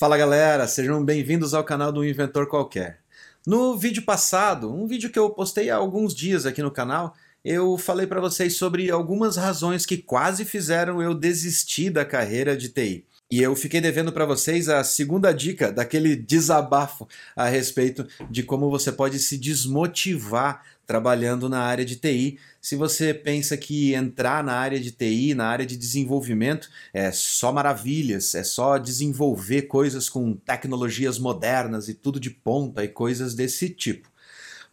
[0.00, 3.00] Fala galera, sejam bem-vindos ao canal do Inventor Qualquer.
[3.44, 7.76] No vídeo passado, um vídeo que eu postei há alguns dias aqui no canal, eu
[7.76, 13.07] falei para vocês sobre algumas razões que quase fizeram eu desistir da carreira de TI.
[13.30, 18.70] E eu fiquei devendo para vocês a segunda dica daquele desabafo a respeito de como
[18.70, 22.38] você pode se desmotivar trabalhando na área de TI.
[22.58, 27.52] Se você pensa que entrar na área de TI, na área de desenvolvimento, é só
[27.52, 33.68] maravilhas, é só desenvolver coisas com tecnologias modernas e tudo de ponta e coisas desse
[33.68, 34.08] tipo.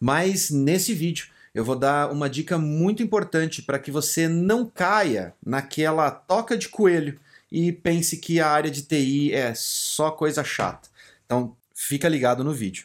[0.00, 5.34] Mas nesse vídeo eu vou dar uma dica muito importante para que você não caia
[5.44, 10.88] naquela toca de coelho e pense que a área de TI é só coisa chata.
[11.24, 12.84] Então, fica ligado no vídeo.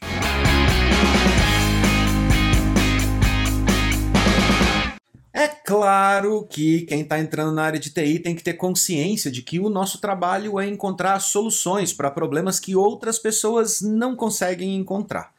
[5.33, 9.41] É claro que quem está entrando na área de TI tem que ter consciência de
[9.41, 15.33] que o nosso trabalho é encontrar soluções para problemas que outras pessoas não conseguem encontrar.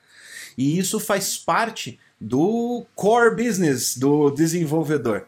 [0.57, 5.27] E isso faz parte do core business do desenvolvedor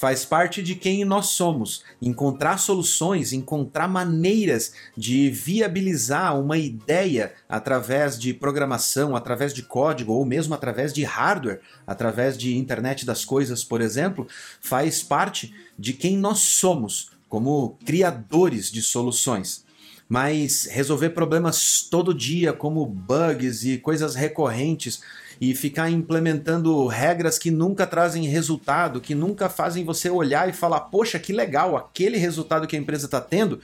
[0.00, 1.82] faz parte de quem nós somos.
[2.00, 10.24] Encontrar soluções, encontrar maneiras de viabilizar uma ideia através de programação, através de código ou
[10.24, 14.26] mesmo através de hardware, através de internet das coisas, por exemplo,
[14.58, 19.68] faz parte de quem nós somos como criadores de soluções
[20.10, 25.00] mas resolver problemas todo dia, como bugs e coisas recorrentes,
[25.40, 30.80] e ficar implementando regras que nunca trazem resultado, que nunca fazem você olhar e falar:
[30.80, 33.58] poxa, que legal, aquele resultado que a empresa está tendo,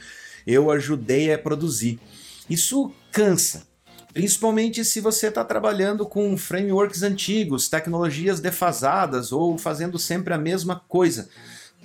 [0.46, 2.00] eu ajudei a produzir.
[2.48, 3.66] Isso cansa.
[4.14, 10.80] Principalmente se você está trabalhando com frameworks antigos, tecnologias defasadas ou fazendo sempre a mesma
[10.88, 11.28] coisa.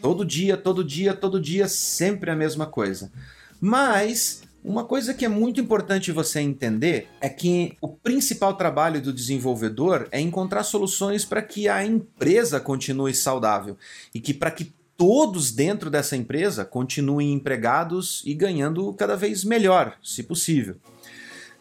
[0.02, 3.12] Todo dia, todo dia, todo dia, sempre a mesma coisa.
[3.60, 9.12] Mas uma coisa que é muito importante você entender é que o principal trabalho do
[9.12, 13.76] desenvolvedor é encontrar soluções para que a empresa continue saudável
[14.14, 19.98] e que para que todos dentro dessa empresa continuem empregados e ganhando cada vez melhor,
[20.04, 20.76] se possível.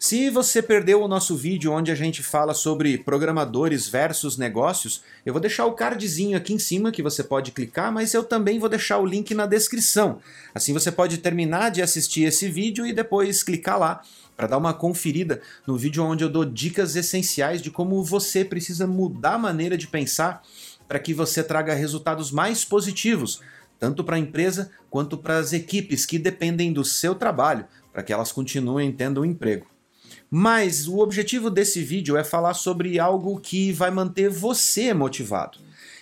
[0.02, 5.34] Se você perdeu o nosso vídeo onde a gente fala sobre programadores versus negócios, eu
[5.34, 8.70] vou deixar o cardzinho aqui em cima que você pode clicar, mas eu também vou
[8.70, 10.18] deixar o link na descrição.
[10.54, 14.00] Assim você pode terminar de assistir esse vídeo e depois clicar lá
[14.34, 18.86] para dar uma conferida no vídeo onde eu dou dicas essenciais de como você precisa
[18.86, 20.42] mudar a maneira de pensar
[20.88, 23.42] para que você traga resultados mais positivos,
[23.78, 28.14] tanto para a empresa quanto para as equipes que dependem do seu trabalho, para que
[28.14, 29.69] elas continuem tendo um emprego.
[30.30, 35.58] Mas o objetivo desse vídeo é falar sobre algo que vai manter você motivado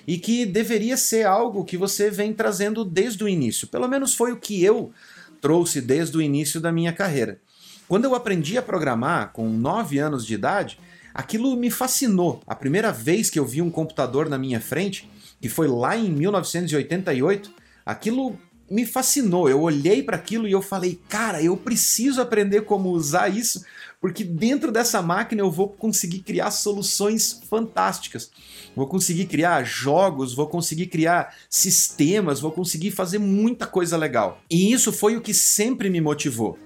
[0.07, 3.67] e que deveria ser algo que você vem trazendo desde o início.
[3.69, 4.93] Pelo menos foi o que eu
[5.41, 7.41] trouxe desde o início da minha carreira.
[7.89, 10.79] Quando eu aprendi a programar com 9 anos de idade,
[11.15, 12.43] aquilo me fascinou.
[12.47, 15.11] A primeira vez que eu vi um computador na minha frente,
[15.41, 17.51] que foi lá em 1988,
[17.87, 18.39] aquilo
[18.71, 19.49] me fascinou.
[19.49, 23.65] Eu olhei para aquilo e eu falei, cara, eu preciso aprender como usar isso,
[24.01, 28.31] porque dentro dessa máquina eu vou conseguir criar soluções fantásticas.
[28.77, 34.41] Vou conseguir criar jogos, vou conseguir criar sistemas, vou conseguir fazer muita coisa legal.
[34.51, 36.59] E isso foi o que sempre me motivou.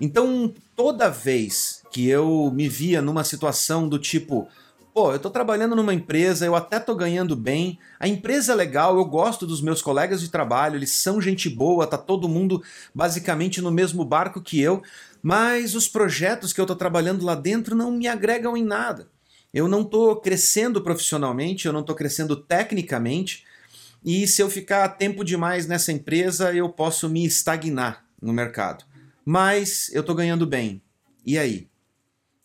[0.00, 4.48] Então, toda vez que eu me via numa situação do tipo,
[4.92, 8.96] pô, eu tô trabalhando numa empresa, eu até tô ganhando bem, a empresa é legal,
[8.96, 12.62] eu gosto dos meus colegas de trabalho, eles são gente boa, tá todo mundo
[12.94, 14.82] basicamente no mesmo barco que eu,
[15.22, 19.08] mas os projetos que eu tô trabalhando lá dentro não me agregam em nada.
[19.52, 23.44] Eu não tô crescendo profissionalmente, eu não tô crescendo tecnicamente,
[24.04, 28.84] e se eu ficar tempo demais nessa empresa, eu posso me estagnar no mercado.
[29.24, 30.82] Mas eu tô ganhando bem.
[31.24, 31.68] E aí?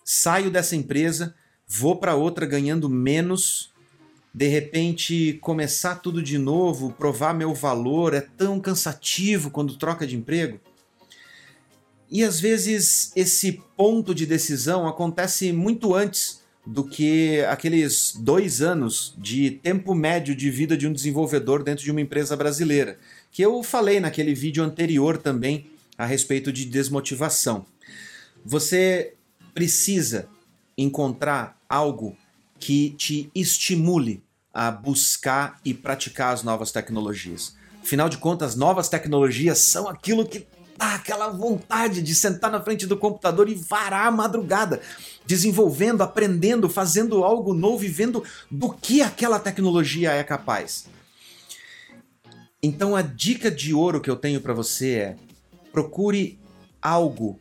[0.03, 1.33] Saio dessa empresa,
[1.67, 3.73] vou para outra ganhando menos,
[4.33, 10.15] de repente começar tudo de novo, provar meu valor, é tão cansativo quando troca de
[10.15, 10.59] emprego.
[12.09, 19.13] E às vezes esse ponto de decisão acontece muito antes do que aqueles dois anos
[19.17, 22.97] de tempo médio de vida de um desenvolvedor dentro de uma empresa brasileira,
[23.31, 25.67] que eu falei naquele vídeo anterior também
[25.97, 27.65] a respeito de desmotivação.
[28.43, 29.13] Você
[29.53, 30.27] precisa
[30.77, 32.15] encontrar algo
[32.59, 34.23] que te estimule
[34.53, 37.55] a buscar e praticar as novas tecnologias.
[37.83, 40.47] Afinal de contas, novas tecnologias são aquilo que
[40.77, 44.81] dá aquela vontade de sentar na frente do computador e varar a madrugada,
[45.25, 50.85] desenvolvendo, aprendendo, fazendo algo novo e vendo do que aquela tecnologia é capaz.
[52.61, 55.15] Então a dica de ouro que eu tenho para você é:
[55.71, 56.39] procure
[56.81, 57.39] algo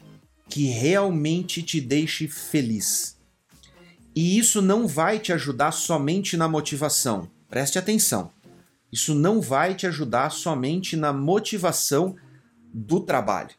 [0.48, 3.16] que realmente te deixe feliz.
[4.14, 7.28] E isso não vai te ajudar somente na motivação.
[7.48, 8.30] Preste atenção.
[8.92, 12.14] Isso não vai te ajudar somente na motivação
[12.72, 13.50] do trabalho,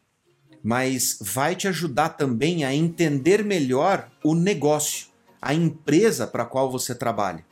[0.64, 5.08] mas vai te ajudar também a entender melhor o negócio,
[5.42, 7.46] a empresa para a qual você trabalha.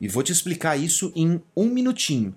[0.00, 2.36] E vou te explicar isso em um minutinho.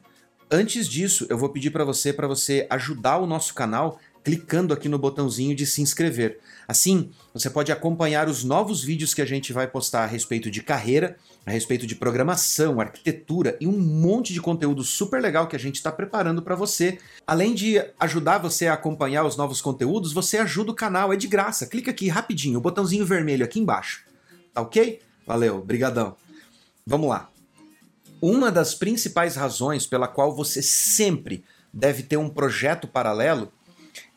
[0.50, 4.90] Antes disso, eu vou pedir para você para você ajudar o nosso canal clicando aqui
[4.90, 6.40] no botãozinho de se inscrever.
[6.68, 10.62] Assim, você pode acompanhar os novos vídeos que a gente vai postar a respeito de
[10.62, 15.60] carreira, a respeito de programação, arquitetura e um monte de conteúdo super legal que a
[15.60, 17.00] gente está preparando para você.
[17.26, 21.28] Além de ajudar você a acompanhar os novos conteúdos, você ajuda o canal, é de
[21.28, 21.66] graça.
[21.66, 24.04] Clica aqui rapidinho, o botãozinho vermelho aqui embaixo.
[24.54, 25.02] Tá ok?
[25.26, 26.16] Valeu, brigadão.
[26.86, 27.30] Vamos lá.
[28.22, 31.44] Uma das principais razões pela qual você sempre
[31.74, 33.52] deve ter um projeto paralelo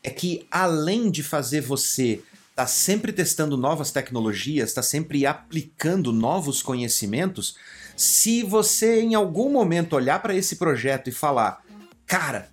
[0.02, 5.24] é que além de fazer você estar tá sempre testando novas tecnologias, estar tá sempre
[5.24, 7.56] aplicando novos conhecimentos,
[7.96, 11.62] se você em algum momento olhar para esse projeto e falar,
[12.06, 12.50] cara,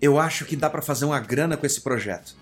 [0.00, 2.34] eu acho que dá para fazer uma grana com esse projeto.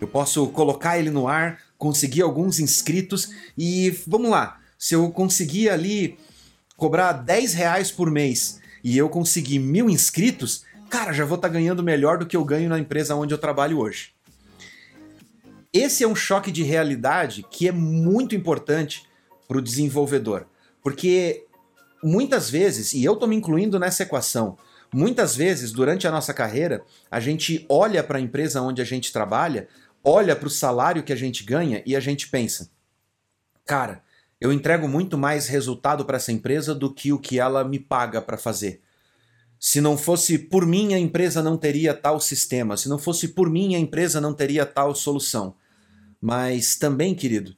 [0.00, 5.70] Eu posso colocar ele no ar, conseguir alguns inscritos e vamos lá, se eu conseguir
[5.70, 6.18] ali
[6.76, 11.54] cobrar 10 reais por mês e eu conseguir mil inscritos, cara, já vou estar tá
[11.54, 14.12] ganhando melhor do que eu ganho na empresa onde eu trabalho hoje.
[15.72, 19.06] Esse é um choque de realidade que é muito importante
[19.46, 20.46] para o desenvolvedor,
[20.82, 21.46] porque
[22.02, 24.56] muitas vezes, e eu estou me incluindo nessa equação,
[24.92, 29.12] muitas vezes durante a nossa carreira, a gente olha para a empresa onde a gente
[29.12, 29.68] trabalha,
[30.02, 32.70] olha para o salário que a gente ganha e a gente pensa,
[33.66, 34.02] cara,
[34.40, 38.22] eu entrego muito mais resultado para essa empresa do que o que ela me paga
[38.22, 38.80] para fazer.
[39.60, 42.76] Se não fosse por mim, a empresa não teria tal sistema.
[42.76, 45.54] Se não fosse por mim, a empresa não teria tal solução.
[46.20, 47.56] Mas também, querido,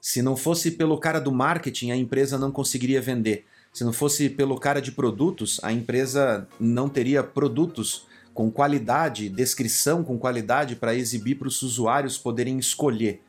[0.00, 3.44] se não fosse pelo cara do marketing, a empresa não conseguiria vender.
[3.72, 10.02] Se não fosse pelo cara de produtos, a empresa não teria produtos com qualidade, descrição
[10.02, 13.22] com qualidade para exibir para os usuários poderem escolher.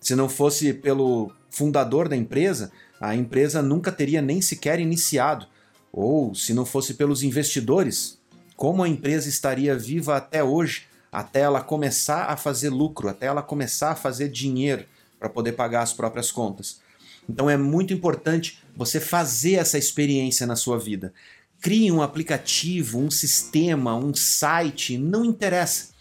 [0.00, 5.46] Se não fosse pelo fundador da empresa, a empresa nunca teria nem sequer iniciado
[5.92, 8.18] ou, se não fosse pelos investidores,
[8.56, 13.42] como a empresa estaria viva até hoje, até ela começar a fazer lucro, até ela
[13.42, 14.86] começar a fazer dinheiro
[15.18, 16.80] para poder pagar as próprias contas.
[17.28, 21.12] Então é muito importante você fazer essa experiência na sua vida.
[21.60, 25.92] Crie um aplicativo, um sistema, um site, não interessa.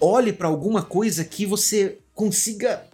[0.00, 2.86] Olhe para alguma coisa que você consiga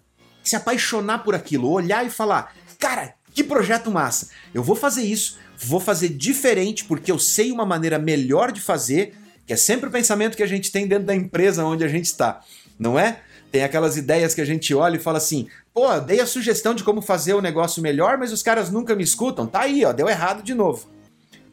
[0.43, 4.29] se apaixonar por aquilo, olhar e falar: cara, que projeto massa!
[4.53, 9.15] Eu vou fazer isso, vou fazer diferente porque eu sei uma maneira melhor de fazer,
[9.47, 12.07] que é sempre o pensamento que a gente tem dentro da empresa onde a gente
[12.07, 12.43] está,
[12.79, 13.21] não é?
[13.51, 16.85] Tem aquelas ideias que a gente olha e fala assim: pô, dei a sugestão de
[16.85, 19.47] como fazer o negócio melhor, mas os caras nunca me escutam.
[19.47, 20.89] Tá aí, ó, deu errado de novo.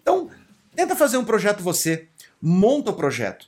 [0.01, 0.29] Então,
[0.75, 2.07] tenta fazer um projeto você,
[2.41, 3.47] monta o projeto,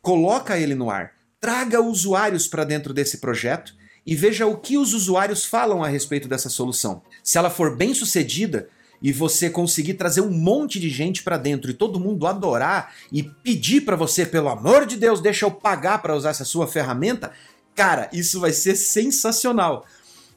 [0.00, 3.74] coloca ele no ar, traga usuários para dentro desse projeto
[4.06, 7.02] e veja o que os usuários falam a respeito dessa solução.
[7.22, 8.68] Se ela for bem sucedida,
[9.02, 13.22] e você conseguir trazer um monte de gente para dentro e todo mundo adorar e
[13.22, 17.32] pedir para você, pelo amor de Deus, deixa eu pagar para usar essa sua ferramenta,
[17.74, 19.84] cara, isso vai ser sensacional.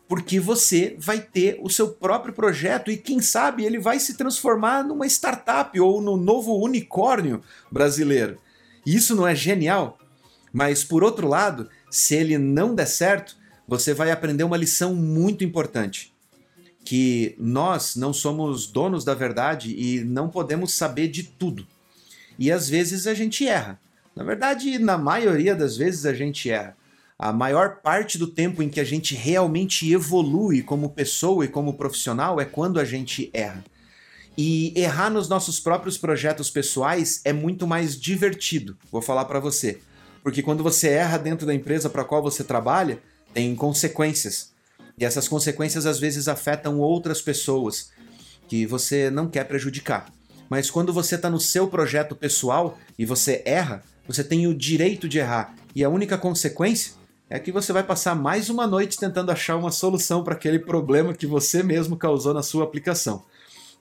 [0.08, 4.84] Porque você vai ter o seu próprio projeto e quem sabe ele vai se transformar
[4.84, 7.42] numa startup ou no novo unicórnio
[7.72, 8.38] brasileiro.
[8.86, 9.98] Isso não é genial?
[10.54, 13.36] Mas por outro lado, se ele não der certo,
[13.68, 16.15] você vai aprender uma lição muito importante
[16.86, 21.66] que nós não somos donos da verdade e não podemos saber de tudo.
[22.38, 23.80] E às vezes a gente erra.
[24.16, 26.78] Na verdade, na maioria das vezes a gente erra.
[27.18, 31.74] A maior parte do tempo em que a gente realmente evolui como pessoa e como
[31.74, 33.64] profissional é quando a gente erra.
[34.38, 39.80] E errar nos nossos próprios projetos pessoais é muito mais divertido, vou falar para você.
[40.22, 43.00] Porque quando você erra dentro da empresa para qual você trabalha,
[43.34, 44.55] tem consequências.
[44.98, 47.92] E essas consequências às vezes afetam outras pessoas
[48.48, 50.12] que você não quer prejudicar.
[50.50, 55.10] Mas quando você está no seu projeto pessoal e você erra, você tem o direito
[55.10, 55.56] de errar.
[55.76, 56.94] E a única consequência
[57.30, 61.14] é que você vai passar mais uma noite tentando achar uma solução para aquele problema
[61.14, 63.24] que você mesmo causou na sua aplicação.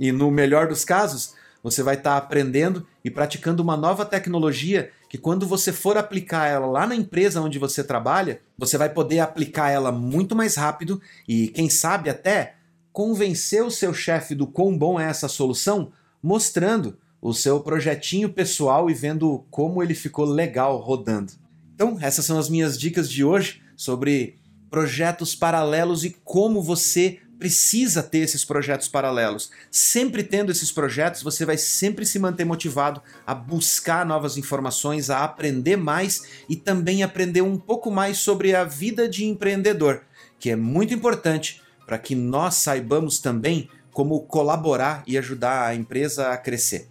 [0.01, 4.91] E no melhor dos casos, você vai estar tá aprendendo e praticando uma nova tecnologia
[5.15, 9.21] que quando você for aplicar ela lá na empresa onde você trabalha, você vai poder
[9.21, 12.57] aplicar ela muito mais rápido e, quem sabe, até
[12.93, 18.91] convencer o seu chefe do quão bom é essa solução, mostrando o seu projetinho pessoal
[18.91, 21.35] e vendo como ele ficou legal rodando.
[21.73, 23.63] Então, essas são as minhas dicas de hoje.
[23.77, 29.51] sobre projetos paralelos e como você precisa ter esses projetos paralelos.
[29.71, 35.23] Sempre tendo esses projetos, você vai sempre se manter motivado a buscar novas informações, a
[35.23, 40.01] aprender mais e também aprender um pouco mais sobre a vida de empreendedor,
[40.41, 46.31] que é muito importante para que nós saibamos também como colaborar e ajudar a empresa
[46.31, 46.89] a crescer.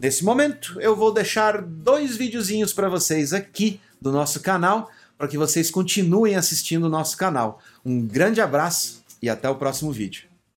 [0.00, 5.36] Nesse momento, eu vou deixar dois videozinhos para vocês aqui do nosso canal, para que
[5.36, 7.60] vocês continuem assistindo o nosso canal.
[7.84, 10.31] Um grande abraço e até o próximo vídeo.